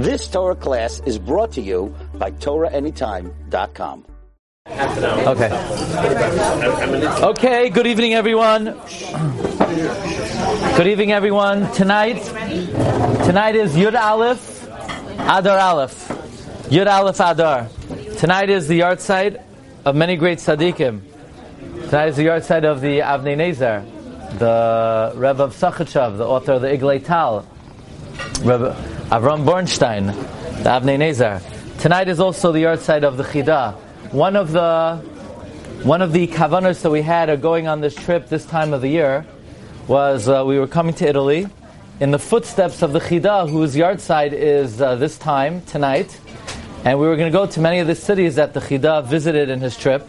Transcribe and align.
This 0.00 0.28
Torah 0.28 0.56
class 0.56 1.00
is 1.04 1.18
brought 1.18 1.52
to 1.52 1.60
you 1.60 1.94
by 2.14 2.30
TorahAnytime.com. 2.30 4.06
Okay. 4.66 5.50
Okay, 7.22 7.68
good 7.68 7.86
evening, 7.86 8.14
everyone. 8.14 8.64
Good 10.74 10.86
evening, 10.86 11.12
everyone. 11.12 11.70
Tonight, 11.72 12.16
tonight 13.26 13.56
is 13.56 13.76
Yud 13.76 13.94
Aleph, 13.94 14.66
Adar 15.18 15.58
Aleph. 15.58 16.08
Yud 16.70 16.86
Aleph 16.86 17.20
Adar. 17.20 17.68
Tonight 18.16 18.48
is 18.48 18.68
the 18.68 18.80
yahrtzeit 18.80 19.42
of 19.84 19.94
many 19.94 20.16
great 20.16 20.38
tzaddikim. 20.38 21.02
Tonight 21.90 22.08
is 22.08 22.16
the 22.16 22.24
yahrtzeit 22.24 22.64
of 22.64 22.80
the 22.80 23.00
Avnei 23.00 23.36
Nezer, 23.36 23.84
the 24.38 25.12
Rebbe 25.14 25.42
of 25.42 25.54
Sachachav, 25.54 26.16
the 26.16 26.26
author 26.26 26.52
of 26.52 26.62
the 26.62 26.68
Iglei 26.68 27.04
Tal, 27.04 27.46
Rebbe 28.40 28.74
Avram 29.10 29.44
Bornstein, 29.44 30.14
the 30.62 30.70
Avnei 30.70 30.96
Nezer. 30.96 31.42
Tonight 31.80 32.08
is 32.08 32.20
also 32.20 32.52
the 32.52 32.62
yahrtzeit 32.62 33.02
of 33.02 33.16
the 33.16 33.24
Chida. 33.24 33.74
One 34.12 34.36
of 34.36 34.52
the 34.52 34.98
one 35.82 36.00
of 36.00 36.12
the 36.12 36.28
kavanas 36.28 36.82
that 36.82 36.90
we 36.90 37.02
had 37.02 37.28
of 37.28 37.42
going 37.42 37.66
on 37.66 37.80
this 37.80 37.96
trip 37.96 38.28
this 38.28 38.46
time 38.46 38.72
of 38.72 38.82
the 38.82 38.88
year 38.88 39.26
was 39.88 40.28
uh, 40.28 40.44
we 40.46 40.60
were 40.60 40.68
coming 40.68 40.94
to 40.94 41.08
Italy 41.08 41.48
in 41.98 42.12
the 42.12 42.20
footsteps 42.20 42.82
of 42.82 42.92
the 42.92 43.00
Chida, 43.00 43.50
whose 43.50 43.74
yahrtzeit 43.74 44.32
is 44.32 44.80
uh, 44.80 44.94
this 44.94 45.18
time 45.18 45.62
tonight, 45.62 46.16
and 46.84 47.00
we 47.00 47.08
were 47.08 47.16
going 47.16 47.32
to 47.32 47.36
go 47.36 47.46
to 47.46 47.60
many 47.60 47.80
of 47.80 47.88
the 47.88 47.96
cities 47.96 48.36
that 48.36 48.54
the 48.54 48.60
Chida 48.60 49.04
visited 49.04 49.48
in 49.48 49.60
his 49.60 49.76
trip. 49.76 50.06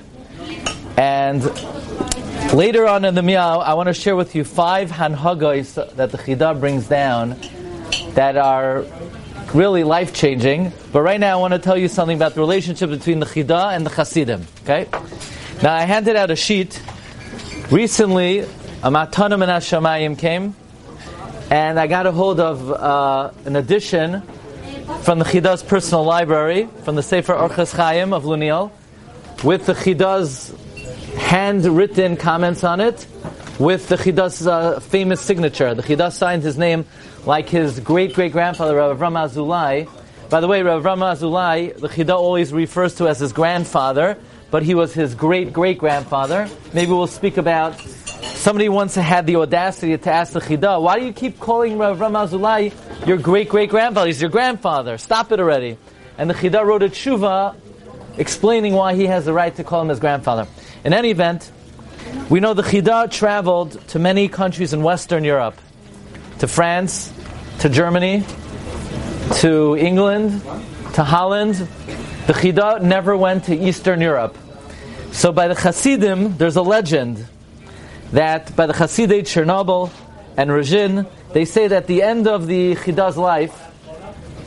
And 0.96 1.44
later 2.54 2.86
on 2.86 3.04
in 3.04 3.16
the 3.16 3.24
meal, 3.24 3.64
I 3.66 3.74
want 3.74 3.88
to 3.88 3.96
share 3.96 4.16
with 4.16 4.36
you 4.36 4.44
five 4.44 4.92
hanhagos 4.92 5.96
that 5.96 6.12
the 6.12 6.20
Chida 6.20 6.60
brings 6.60 6.88
down 6.88 7.40
that 8.16 8.38
are 8.38 8.86
really 9.54 9.84
life 9.84 10.14
changing. 10.14 10.72
But 10.92 11.02
right 11.02 11.20
now, 11.20 11.38
I 11.38 11.42
want 11.42 11.54
to 11.54 11.60
tell 11.60 11.78
you 11.78 11.88
something 11.88 12.16
about 12.16 12.36
the 12.36 12.42
relationship 12.42 12.90
between 12.90 13.20
the 13.20 13.26
Chida 13.26 13.76
and 13.76 13.86
the 13.86 13.90
Hasidim. 13.90 14.46
Okay? 14.64 14.88
Now, 15.62 15.76
I 15.76 15.82
handed 15.82 16.16
out 16.16 16.32
a 16.32 16.36
sheet 16.36 16.82
recently. 17.70 18.40
A 18.84 18.90
Matana 18.90 19.38
Min 19.38 19.48
Hashamayim 19.50 20.18
came, 20.18 20.56
and 21.52 21.80
I 21.80 21.86
got 21.86 22.08
a 22.08 22.12
hold 22.12 22.40
of 22.40 22.72
uh, 22.72 23.32
an 23.46 23.56
edition 23.56 24.24
from 25.04 25.20
the 25.20 25.26
Chida's 25.26 25.62
personal 25.62 26.04
library, 26.04 26.68
from 26.84 26.96
the 26.96 27.04
Sefer 27.04 27.34
Orchas 27.34 27.76
Chaim 27.76 28.12
of 28.12 28.24
Luniel, 28.24 28.72
with 29.44 29.68
the 29.68 29.74
Chida's 29.74 30.52
handwritten 31.16 32.18
comments 32.18 32.64
on 32.64 32.82
it, 32.82 33.06
with 33.60 33.88
the 33.88 33.98
Chida's 33.98 34.48
uh, 34.48 34.80
famous 34.80 35.22
signature. 35.22 35.76
The 35.76 35.84
Chida 35.84 36.12
signed 36.12 36.42
his 36.42 36.58
name 36.58 36.86
like 37.26 37.50
his 37.50 37.80
great 37.80 38.14
great 38.14 38.32
grandfather, 38.32 38.76
Rav 38.76 38.98
Avram 38.98 39.14
Azulai. 39.14 39.90
By 40.30 40.40
the 40.40 40.48
way, 40.48 40.64
Rav 40.64 40.84
Avram 40.84 41.00
Azulai, 41.00 41.78
the 41.78 41.90
Chida 41.90 42.16
always 42.16 42.54
refers 42.54 42.96
to 42.96 43.08
as 43.08 43.20
his 43.20 43.34
grandfather, 43.34 44.18
but 44.50 44.64
he 44.64 44.76
was 44.76 44.94
his 44.94 45.14
great 45.14 45.54
great 45.54 45.78
grandfather. 45.78 46.50
Maybe 46.74 46.92
we'll 46.92 47.08
speak 47.08 47.38
about. 47.38 47.80
Somebody 47.80 48.70
once 48.70 48.96
had 48.96 49.28
the 49.28 49.36
audacity 49.36 49.96
to 49.96 50.12
ask 50.12 50.34
the 50.34 50.40
Chida, 50.40 50.82
why 50.82 50.98
do 50.98 51.06
you 51.06 51.14
keep 51.14 51.40
calling 51.40 51.78
Rav 51.78 52.00
Avram 52.00 52.28
Azulai 52.28 53.08
your 53.08 53.18
great 53.18 53.50
great 53.50 53.70
grandfather? 53.70 54.08
He's 54.08 54.22
your 54.22 54.32
grandfather. 54.32 54.98
Stop 54.98 55.32
it 55.32 55.40
already. 55.40 55.78
And 56.18 56.30
the 56.30 56.34
Chida 56.34 56.66
wrote 56.66 56.84
a 56.84 56.90
tshuva 56.90 57.56
explaining 58.18 58.74
why 58.74 58.96
he 58.96 59.06
has 59.06 59.26
the 59.26 59.34
right 59.34 59.56
to 59.56 59.64
call 59.64 59.82
him 59.82 59.90
his 59.90 60.00
grandfather. 60.00 60.48
In 60.84 60.94
any 60.94 61.12
event, 61.12 61.52
we 62.30 62.40
know 62.40 62.54
the 62.54 62.64
Chida 62.64 63.12
traveled 63.12 63.88
to 63.90 64.00
many 64.00 64.28
countries 64.28 64.74
in 64.74 64.82
Western 64.82 65.24
Europe 65.24 65.56
to 66.42 66.48
France, 66.48 67.14
to 67.60 67.70
Germany, 67.70 68.24
to 69.42 69.78
England, 69.78 70.42
to 70.96 71.04
Holland. 71.04 71.54
The 72.26 72.34
Chida 72.34 72.82
never 72.82 73.16
went 73.16 73.44
to 73.44 73.56
Eastern 73.56 74.02
Europe. 74.02 74.36
So 75.12 75.32
by 75.32 75.48
the 75.48 75.54
Hasidim, 75.54 76.38
there's 76.38 76.56
a 76.56 76.64
legend 76.64 77.28
that 78.12 78.56
by 78.56 78.66
the 78.66 78.74
Hasidei 78.74 79.22
Chernobyl 79.22 79.92
and 80.36 80.50
Ruzhin, 80.50 81.06
they 81.32 81.46
say 81.46 81.68
that 81.68 81.84
at 81.84 81.88
the 81.88 82.02
end 82.02 82.28
of 82.28 82.48
the 82.48 82.74
Chida's 82.74 83.18
life, 83.18 83.56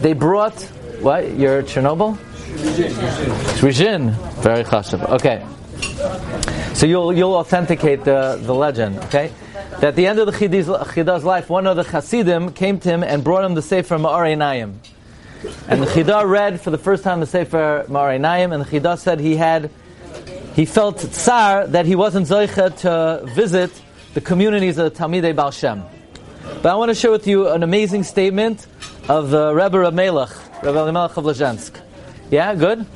they 0.00 0.14
brought 0.14 0.60
what? 1.00 1.36
Your 1.36 1.62
Chernobyl? 1.62 2.16
Ruzhin. 3.62 4.10
Very 4.42 4.64
chashav. 4.64 5.08
Okay. 5.10 5.46
So 6.74 6.86
you'll 6.86 7.12
you'll 7.12 7.34
authenticate 7.34 8.02
the, 8.02 8.40
the 8.42 8.52
legend, 8.52 8.98
okay? 9.04 9.30
That 9.70 9.84
at 9.84 9.96
the 9.96 10.06
end 10.06 10.18
of 10.18 10.26
the 10.26 10.32
Chida's 10.32 11.24
life, 11.24 11.50
one 11.50 11.66
of 11.66 11.76
the 11.76 11.84
Hasidim 11.84 12.52
came 12.52 12.78
to 12.80 12.88
him 12.88 13.02
and 13.02 13.22
brought 13.24 13.44
him 13.44 13.54
the 13.54 13.62
Sefer 13.62 13.98
Me'or 13.98 14.24
Einayim. 14.24 14.76
And 15.68 15.82
the 15.82 15.86
Chida 15.86 16.28
read 16.28 16.60
for 16.60 16.70
the 16.70 16.78
first 16.78 17.04
time 17.04 17.20
the 17.20 17.26
Sefer 17.26 17.84
Me'or 17.88 18.08
Einayim, 18.08 18.52
and 18.54 18.64
the 18.64 18.68
Chida 18.68 18.98
said 18.98 19.20
he 19.20 19.36
had, 19.36 19.70
he 20.54 20.64
felt 20.64 20.98
tsar 20.98 21.66
that 21.66 21.86
he 21.86 21.96
wasn't 21.96 22.28
zoicha 22.28 22.76
to 22.78 23.26
visit 23.34 23.70
the 24.14 24.20
communities 24.20 24.78
of 24.78 24.94
Talmidei 24.94 25.34
Baal 25.34 25.50
Shem. 25.50 25.82
But 26.62 26.66
I 26.66 26.74
want 26.76 26.90
to 26.90 26.94
share 26.94 27.10
with 27.10 27.26
you 27.26 27.48
an 27.48 27.62
amazing 27.62 28.04
statement 28.04 28.66
of 29.08 29.30
the 29.30 29.52
Rebbe 29.54 29.80
of 29.80 29.94
Melech, 29.94 30.30
Rebbe 30.62 30.78
Elimelech 30.78 31.16
of 31.16 31.24
Lezhensk. 31.24 31.80
Yeah, 32.30 32.54
good? 32.54 32.86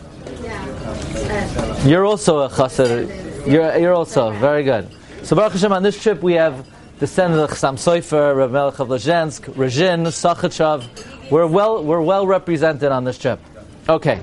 Yeah. 0.43 1.85
You're 1.85 2.05
also 2.05 2.41
a 2.41 2.49
chassid. 2.49 3.47
You're, 3.47 3.77
you're 3.79 3.95
also, 3.95 4.31
very 4.33 4.63
good. 4.65 4.89
So 5.29 5.37
Baruch 5.37 5.53
Hashem, 5.53 5.73
on 5.73 5.83
this 5.83 6.03
trip 6.03 6.23
we 6.23 6.33
have 6.33 6.67
descendants 7.01 7.53
of 7.53 7.59
Chassam 7.59 7.75
Sofer, 7.75 8.35
Reb 8.35 8.51
Melech 8.51 8.79
of 8.79 8.89
Lezhensk, 8.89 9.43
Ruzhin, 9.57 10.07
Sachachav. 10.07 11.31
We're 11.31 11.47
well, 11.47 11.85
we're 11.85 12.01
well 12.01 12.27
represented 12.27 12.91
on 12.91 13.05
this 13.05 13.19
trip. 13.19 13.39
Okay, 13.87 14.23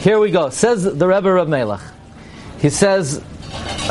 here 0.00 0.18
we 0.18 0.32
go. 0.32 0.50
Says 0.50 0.82
the 0.82 1.06
Rebbe 1.06 1.32
Reb 1.32 1.46
Melech. 1.46 1.80
He 2.58 2.70
says 2.70 3.20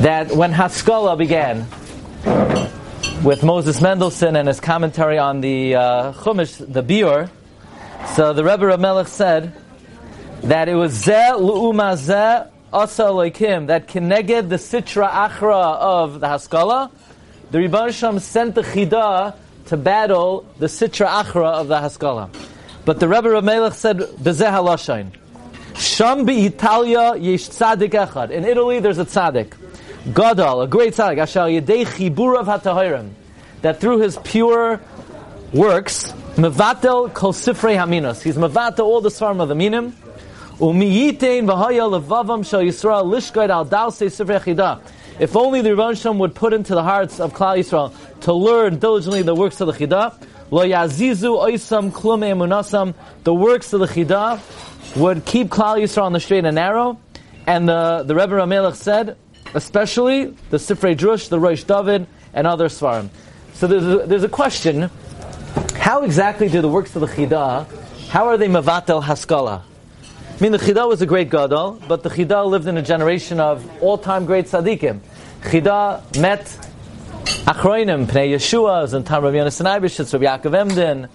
that 0.00 0.32
when 0.34 0.52
Haskalah 0.52 1.18
began 1.18 1.66
with 3.22 3.42
Moses 3.42 3.82
Mendelssohn 3.82 4.34
and 4.34 4.48
his 4.48 4.60
commentary 4.60 5.18
on 5.18 5.42
the 5.42 5.74
uh, 5.74 6.12
Chumash, 6.14 6.56
the 6.72 6.82
Biur, 6.82 7.28
so 8.14 8.32
the 8.32 8.42
Rebbe 8.42 8.64
Reb 8.64 8.80
Melech 8.80 9.08
said 9.08 9.52
that 10.44 10.70
it 10.70 10.74
was 10.74 11.04
Zeh 11.04 11.38
Lu'uma 11.38 11.98
Zeh 11.98 12.48
Asa 12.72 13.04
Elohim, 13.04 13.66
that 13.66 13.86
Keneged 13.86 14.48
the 14.48 14.56
Sitra 14.56 15.10
Achra 15.10 15.76
of 15.76 16.20
the 16.20 16.28
Haskalah, 16.28 16.90
the 17.50 17.58
Rebbe 17.58 17.92
Shem 17.92 18.18
sent 18.18 18.54
the 18.54 18.62
Chida 18.62 19.34
to 19.66 19.76
battle 19.76 20.46
the 20.58 20.66
Sitra 20.66 21.06
Achra 21.06 21.52
of 21.52 21.68
the 21.68 21.78
Haskalah. 21.78 22.30
But 22.84 22.98
the 22.98 23.08
Rebbe 23.08 23.28
Ramelech 23.28 23.74
said, 23.74 23.98
Bezeh 23.98 24.50
Halashain. 24.50 25.12
Sham 25.76 26.28
Italia 26.28 27.14
yesh 27.16 27.48
tzadik 27.48 27.90
echad. 27.90 28.30
In 28.30 28.44
Italy, 28.44 28.80
there's 28.80 28.98
a 28.98 29.04
tzadik. 29.04 29.54
Gadol, 30.12 30.62
a 30.62 30.68
great 30.68 30.94
tzadik, 30.94 31.18
Ashal 31.18 31.60
Yedei 31.60 31.84
Chiburav 31.84 32.46
HaTahirim, 32.46 33.10
that 33.60 33.80
through 33.80 34.00
his 34.00 34.18
pure 34.24 34.80
works, 35.52 36.12
Mevatel 36.36 37.12
Kol 37.12 37.32
Sifrei 37.32 37.76
Haminos. 37.76 38.22
He's 38.22 38.36
Mevatel 38.36 38.80
all 38.80 39.00
the 39.00 39.10
Svarim 39.10 39.42
of 39.42 39.48
the 39.48 39.54
Minim, 39.54 39.94
If 45.18 45.36
only 45.36 45.60
the 45.60 45.76
Rebbe 45.76 46.18
would 46.18 46.34
put 46.34 46.52
into 46.52 46.74
the 46.74 46.82
hearts 46.82 47.20
of 47.20 47.32
Klal 47.34 47.58
Yisrael 47.58 47.92
to 48.22 48.32
learn 48.32 48.78
diligently 48.78 49.22
the 49.22 49.34
works 49.34 49.60
of 49.60 49.66
the 49.66 49.72
chida, 49.72 50.14
lo 50.50 50.64
yazizu 50.66 51.38
oisam 51.38 51.90
klum 51.90 52.20
emunasam, 52.20 52.94
the 53.24 53.34
works 53.34 53.72
of 53.72 53.80
the 53.80 53.86
chida 53.86 54.40
would 54.96 55.24
keep 55.24 55.48
Klal 55.48 55.80
Yisrael 55.80 56.04
on 56.04 56.12
the 56.12 56.20
straight 56.20 56.44
and 56.44 56.54
narrow. 56.54 56.98
And 57.46 57.68
the, 57.68 58.04
the 58.06 58.14
Rebbe 58.14 58.32
Ramelech 58.32 58.74
said, 58.76 59.16
especially 59.54 60.26
the 60.50 60.58
Sifrei 60.58 60.96
Drush, 60.96 61.28
the 61.28 61.40
Rosh 61.40 61.64
David, 61.64 62.06
and 62.34 62.46
other 62.46 62.68
Svarim. 62.68 63.10
So 63.54 63.66
there's 63.66 63.84
a, 63.84 64.06
there's 64.06 64.24
a 64.24 64.28
question, 64.28 64.90
how 65.76 66.02
exactly 66.02 66.48
do 66.48 66.60
the 66.60 66.68
works 66.68 66.94
of 66.96 67.00
the 67.00 67.08
chida, 67.08 67.66
how 68.08 68.28
are 68.28 68.36
they 68.36 68.48
mevatel 68.48 69.02
haskala? 69.02 69.62
I 70.42 70.44
mean, 70.44 70.50
the 70.50 70.58
Chida 70.58 70.88
was 70.88 71.00
a 71.00 71.06
great 71.06 71.30
gadol, 71.30 71.80
but 71.86 72.02
the 72.02 72.08
Chida 72.08 72.44
lived 72.44 72.66
in 72.66 72.76
a 72.76 72.82
generation 72.82 73.38
of 73.38 73.64
all-time 73.80 74.24
great 74.26 74.46
tzaddikim. 74.46 74.98
Chida 75.42 76.18
met 76.20 76.46
Achroinim, 77.46 78.06
Pnei 78.06 78.34
Yeshua, 78.34 78.92
and 78.92 79.06
Tam 79.06 79.22
Rabbi 79.22 79.36
Yonasan 79.36 79.66
Eibishitz, 79.66 80.12
Rabbi 80.12 80.24
Yaakov 80.24 80.52
Emden, 80.52 81.08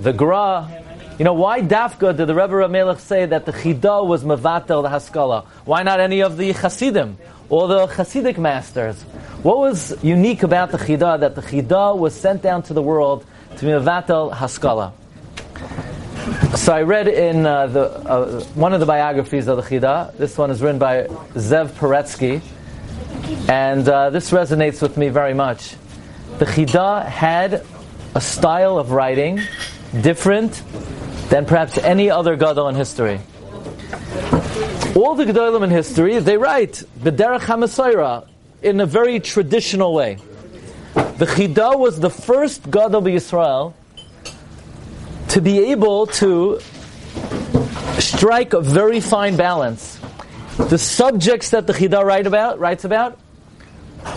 the 0.00 0.14
Gra. 0.14 0.84
You 1.18 1.26
know, 1.26 1.34
why 1.34 1.60
Dafka 1.60 2.16
did 2.16 2.26
the 2.26 2.34
Rebbe 2.34 2.54
Ramelech 2.54 3.00
say 3.00 3.26
that 3.26 3.44
the 3.44 3.52
Chida 3.52 4.06
was 4.06 4.24
Mevatel, 4.24 4.82
the 4.82 4.88
Haskalah? 4.88 5.44
Why 5.66 5.82
not 5.82 6.00
any 6.00 6.22
of 6.22 6.38
the 6.38 6.52
Hasidim 6.52 7.18
or 7.50 7.68
the 7.68 7.86
Hasidic 7.88 8.38
masters? 8.38 9.02
What 9.42 9.58
was 9.58 10.02
unique 10.02 10.44
about 10.44 10.70
the 10.70 10.78
Chida 10.78 11.20
that 11.20 11.34
the 11.34 11.42
Chida 11.42 11.94
was 11.94 12.14
sent 12.14 12.40
down 12.40 12.62
to 12.62 12.72
the 12.72 12.80
world 12.80 13.26
to 13.58 13.66
be 13.66 13.70
Mevatel 13.70 14.32
Haskalah? 14.32 14.94
So 16.54 16.72
I 16.72 16.82
read 16.82 17.08
in 17.08 17.46
uh, 17.46 17.66
the, 17.66 17.80
uh, 17.80 18.44
one 18.54 18.74
of 18.74 18.80
the 18.80 18.86
biographies 18.86 19.48
of 19.48 19.56
the 19.56 19.62
Chida. 19.62 20.14
This 20.18 20.36
one 20.36 20.50
is 20.50 20.60
written 20.60 20.78
by 20.78 21.04
Zev 21.34 21.70
Peretsky, 21.70 22.42
and 23.48 23.88
uh, 23.88 24.10
this 24.10 24.30
resonates 24.30 24.82
with 24.82 24.98
me 24.98 25.08
very 25.08 25.32
much. 25.32 25.76
The 26.38 26.44
Chida 26.44 27.06
had 27.06 27.64
a 28.14 28.20
style 28.20 28.78
of 28.78 28.90
writing 28.92 29.40
different 30.02 30.62
than 31.30 31.46
perhaps 31.46 31.78
any 31.78 32.10
other 32.10 32.36
Gadol 32.36 32.68
in 32.68 32.74
history. 32.74 33.18
All 34.94 35.14
the 35.14 35.24
Gedolim 35.24 35.64
in 35.64 35.70
history, 35.70 36.18
they 36.18 36.36
write 36.36 36.82
B'derech 37.00 37.40
HaMasayra 37.40 38.28
in 38.60 38.78
a 38.80 38.86
very 38.86 39.20
traditional 39.20 39.94
way. 39.94 40.18
The 40.94 41.26
Chida 41.26 41.78
was 41.78 41.98
the 41.98 42.10
first 42.10 42.70
Gadol 42.70 43.02
Yisrael 43.02 43.72
to 45.32 45.40
be 45.40 45.70
able 45.72 46.06
to 46.06 46.60
strike 47.98 48.52
a 48.52 48.60
very 48.60 49.00
fine 49.00 49.34
balance. 49.34 49.98
The 50.58 50.76
subjects 50.76 51.50
that 51.50 51.66
the 51.66 51.72
Chida 51.72 52.04
write 52.04 52.26
about, 52.26 52.58
writes 52.58 52.84
about, 52.84 53.18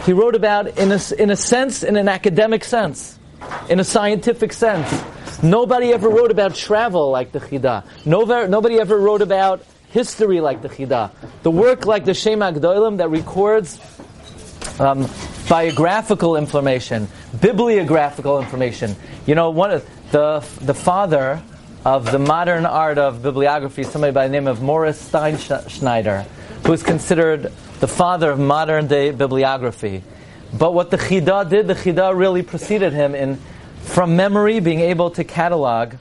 he 0.03 0.11
wrote 0.11 0.35
about 0.35 0.77
in 0.77 0.91
a, 0.91 0.99
in 1.17 1.29
a 1.29 1.37
sense, 1.37 1.83
in 1.83 1.95
an 1.95 2.09
academic 2.09 2.65
sense, 2.65 3.17
in 3.69 3.79
a 3.79 3.85
scientific 3.85 4.51
sense. 4.51 5.03
Nobody 5.41 5.93
ever 5.93 6.09
wrote 6.09 6.31
about 6.31 6.53
travel 6.53 7.11
like 7.11 7.31
the 7.31 7.39
Chida. 7.39 7.85
Nobody 8.05 8.77
ever 8.77 8.97
wrote 8.97 9.21
about 9.21 9.63
history 9.91 10.41
like 10.41 10.61
the 10.61 10.69
Chida. 10.69 11.11
The 11.43 11.51
work 11.51 11.85
like 11.85 12.03
the 12.03 12.13
Shem 12.13 12.39
Hagdoilim 12.39 12.97
that 12.97 13.09
records 13.09 13.79
um, 14.81 15.09
biographical 15.47 16.35
information, 16.35 17.07
bibliographical 17.39 18.39
information. 18.39 18.97
You 19.25 19.35
know, 19.35 19.51
one 19.51 19.71
of 19.71 19.89
the 20.11 20.45
the 20.61 20.73
father 20.73 21.41
of 21.85 22.11
the 22.11 22.19
modern 22.19 22.65
art 22.65 22.97
of 22.97 23.21
bibliography, 23.21 23.83
somebody 23.83 24.11
by 24.11 24.27
the 24.27 24.31
name 24.31 24.47
of 24.47 24.61
Moritz 24.61 25.09
Steinschneider, 25.09 26.23
who 26.65 26.73
is 26.73 26.81
considered 26.81 27.51
the 27.79 27.87
father 27.87 28.31
of 28.31 28.39
modern 28.39 28.87
day 28.87 29.11
bibliography. 29.11 30.03
But 30.57 30.73
what 30.73 30.89
the 30.89 30.97
Chida 30.97 31.47
did, 31.49 31.67
the 31.67 31.75
Chida 31.75 32.17
really 32.17 32.41
preceded 32.41 32.93
him 32.93 33.13
in, 33.13 33.39
from 33.81 34.15
memory, 34.15 34.59
being 34.59 34.79
able 34.79 35.11
to 35.11 35.23
catalog 35.23 35.95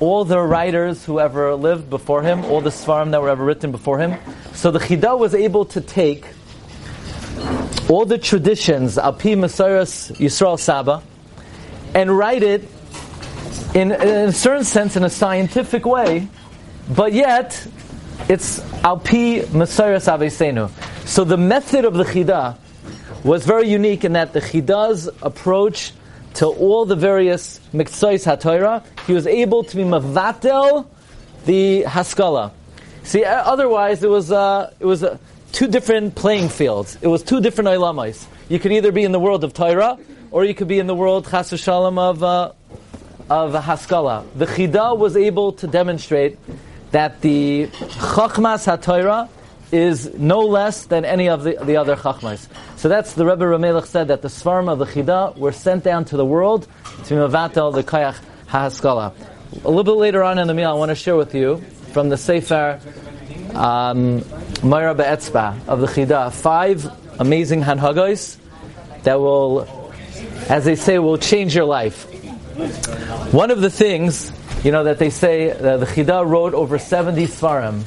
all 0.00 0.24
the 0.24 0.40
writers 0.40 1.04
who 1.04 1.20
ever 1.20 1.54
lived 1.54 1.90
before 1.90 2.22
him, 2.22 2.44
all 2.46 2.60
the 2.60 2.70
Svarim 2.70 3.10
that 3.10 3.20
were 3.20 3.28
ever 3.28 3.44
written 3.44 3.70
before 3.70 3.98
him. 3.98 4.16
So 4.54 4.70
the 4.70 4.78
Chida 4.78 5.18
was 5.18 5.34
able 5.34 5.64
to 5.66 5.80
take 5.80 6.24
all 7.88 8.04
the 8.04 8.18
traditions, 8.18 8.96
Alpi 8.96 9.36
Masaras 9.36 10.16
Yisrael 10.16 10.58
Saba, 10.58 11.02
and 11.94 12.16
write 12.16 12.42
it 12.42 12.68
in, 13.74 13.92
in 13.92 14.28
a 14.28 14.32
certain 14.32 14.64
sense 14.64 14.96
in 14.96 15.04
a 15.04 15.10
scientific 15.10 15.84
way, 15.84 16.28
but 16.88 17.12
yet 17.12 17.66
it's 18.28 18.60
Alpi 18.82 19.42
Masaras 19.44 20.06
Avesenu. 20.12 20.70
So 21.06 21.24
the 21.24 21.36
method 21.36 21.84
of 21.84 21.94
the 21.94 22.04
Chida 22.04 22.56
was 23.24 23.44
very 23.44 23.68
unique 23.68 24.04
in 24.04 24.12
that 24.12 24.32
the 24.32 24.40
Chida's 24.40 25.08
approach 25.22 25.92
to 26.34 26.46
all 26.46 26.84
the 26.84 26.96
various 26.96 27.60
Miktsais 27.72 28.24
HaTorah, 28.24 28.84
he 29.06 29.12
was 29.12 29.26
able 29.26 29.64
to 29.64 29.76
be 29.76 29.82
Mavatel 29.82 30.86
the 31.46 31.84
Haskala. 31.84 32.52
See, 33.02 33.24
otherwise 33.24 34.02
it 34.04 34.10
was, 34.10 34.30
uh, 34.30 34.72
it 34.78 34.84
was 34.84 35.02
uh, 35.02 35.18
two 35.52 35.66
different 35.66 36.14
playing 36.14 36.50
fields. 36.50 36.98
It 37.00 37.08
was 37.08 37.22
two 37.22 37.40
different 37.40 37.68
Ilamais. 37.68 38.26
You 38.48 38.58
could 38.58 38.72
either 38.72 38.92
be 38.92 39.04
in 39.04 39.12
the 39.12 39.18
world 39.18 39.44
of 39.44 39.54
Torah, 39.54 39.98
or 40.30 40.44
you 40.44 40.54
could 40.54 40.68
be 40.68 40.78
in 40.78 40.86
the 40.86 40.94
world, 40.94 41.26
Chas 41.30 41.52
of, 41.52 42.22
uh, 42.22 42.52
of 43.30 43.52
Haskala. 43.52 44.24
The 44.36 44.46
Chida 44.46 44.96
was 44.96 45.16
able 45.16 45.52
to 45.52 45.66
demonstrate 45.66 46.38
that 46.90 47.20
the 47.20 47.66
Chachmas 47.66 48.66
HaTorah 48.66 49.28
is 49.70 50.14
no 50.14 50.40
less 50.40 50.86
than 50.86 51.04
any 51.04 51.28
of 51.28 51.44
the, 51.44 51.58
the 51.62 51.76
other 51.76 51.94
Chachmas. 51.96 52.48
So 52.76 52.88
that's 52.88 53.12
the 53.12 53.26
Rebbe 53.26 53.44
Ramelech 53.44 53.86
said 53.86 54.08
that 54.08 54.22
the 54.22 54.28
Svarim 54.28 54.70
of 54.70 54.78
the 54.78 54.86
Chida 54.86 55.36
were 55.36 55.52
sent 55.52 55.84
down 55.84 56.06
to 56.06 56.16
the 56.16 56.24
world 56.24 56.66
to 57.04 57.14
Mavatel 57.14 57.74
the 57.74 57.82
Kayach 57.82 58.18
HaHaskala. 58.48 59.12
A 59.64 59.68
little 59.68 59.84
bit 59.84 59.92
later 59.92 60.22
on 60.22 60.38
in 60.38 60.46
the 60.46 60.54
meal, 60.54 60.70
I 60.70 60.74
want 60.74 60.90
to 60.90 60.94
share 60.94 61.16
with 61.16 61.34
you 61.34 61.58
from 61.92 62.08
the 62.08 62.16
Sefer 62.16 62.80
um, 63.54 64.20
Be'etzba 64.62 65.68
of 65.68 65.80
the 65.80 65.86
Chida, 65.86 66.32
five 66.32 66.90
amazing 67.20 67.62
Hanhagos 67.62 68.38
that 69.02 69.20
will, 69.20 69.92
as 70.48 70.64
they 70.64 70.76
say, 70.76 70.98
will 70.98 71.18
change 71.18 71.54
your 71.54 71.64
life. 71.64 72.06
One 73.32 73.50
of 73.50 73.60
the 73.60 73.70
things, 73.70 74.32
you 74.64 74.72
know, 74.72 74.84
that 74.84 74.98
they 74.98 75.10
say 75.10 75.48
that 75.52 75.80
the 75.80 75.86
Chida 75.86 76.26
wrote 76.26 76.54
over 76.54 76.78
70 76.78 77.26
Svarim 77.26 77.84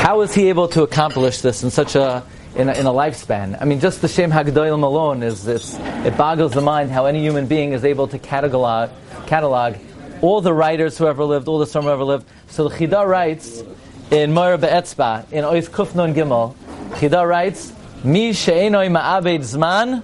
how 0.00 0.18
was 0.18 0.34
he 0.34 0.48
able 0.48 0.66
to 0.66 0.82
accomplish 0.82 1.40
this 1.42 1.62
in 1.62 1.70
such 1.70 1.94
a 1.94 2.24
in 2.56 2.68
a, 2.68 2.72
in 2.72 2.86
a 2.86 2.90
lifespan? 2.90 3.60
I 3.60 3.64
mean, 3.66 3.80
just 3.80 4.00
the 4.00 4.08
Shem 4.08 4.30
Hagdolim 4.30 4.82
alone 4.82 5.22
is. 5.22 5.46
It 5.46 6.16
boggles 6.16 6.52
the 6.52 6.62
mind 6.62 6.90
how 6.90 7.04
any 7.04 7.20
human 7.20 7.46
being 7.46 7.74
is 7.74 7.84
able 7.84 8.08
to 8.08 8.18
catalog 8.18 8.90
catalog 9.26 9.76
all 10.22 10.40
the 10.40 10.54
writers 10.54 10.96
who 10.96 11.06
ever 11.06 11.24
lived, 11.24 11.48
all 11.48 11.58
the 11.58 11.66
some 11.66 11.84
who 11.84 11.90
ever 11.90 12.04
lived. 12.04 12.26
So 12.48 12.68
the 12.68 12.74
Chida 12.74 13.06
writes 13.06 13.62
in 14.10 14.32
Moira 14.32 14.58
Be'etzba 14.58 15.30
in 15.30 15.44
Ois 15.44 15.68
Kufnon 15.68 16.14
Gimel. 16.14 16.54
Chida 16.98 17.26
writes, 17.28 17.72
"Mi 18.02 18.32
she'enoi 18.32 18.88
ma'abed 18.88 19.40
zman, 19.40 20.02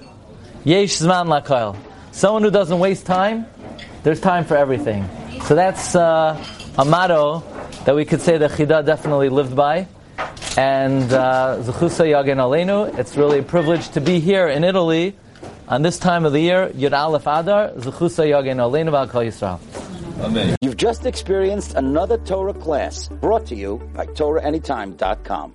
yesh 0.63 0.99
zman 0.99 1.25
lakoil." 1.25 1.75
Someone 2.11 2.43
who 2.43 2.51
doesn't 2.51 2.79
waste 2.79 3.05
time, 3.07 3.47
there's 4.07 4.21
time 4.21 4.45
for 4.45 4.55
everything. 4.55 5.03
So 5.41 5.53
that's 5.53 5.93
uh, 5.93 6.41
a 6.77 6.85
motto 6.85 7.43
that 7.83 7.93
we 7.93 8.05
could 8.05 8.21
say 8.21 8.37
that 8.37 8.51
Chida 8.51 8.85
definitely 8.85 9.27
lived 9.27 9.53
by. 9.53 9.85
And 10.55 11.11
uh, 11.11 11.57
Zechusa 11.59 12.05
Yagen 12.07 12.37
Aleinu, 12.37 12.97
it's 12.97 13.17
really 13.17 13.39
a 13.39 13.43
privilege 13.43 13.89
to 13.89 13.99
be 13.99 14.21
here 14.21 14.47
in 14.47 14.63
Italy 14.63 15.13
on 15.67 15.81
this 15.81 15.99
time 15.99 16.23
of 16.23 16.31
the 16.31 16.39
year, 16.39 16.69
Yud 16.69 16.97
Aleph 16.97 17.27
Adar, 17.27 17.71
Zechusa 17.71 18.23
Yagen 18.25 18.59
Aleinu 18.63 18.91
V'Al 18.91 19.27
Yisrael. 19.27 20.23
Amen. 20.23 20.55
You've 20.61 20.77
just 20.77 21.05
experienced 21.05 21.73
another 21.75 22.17
Torah 22.17 22.53
class 22.53 23.09
brought 23.09 23.45
to 23.47 23.55
you 23.55 23.81
by 23.93 24.05
TorahAnytime.com. 24.05 25.53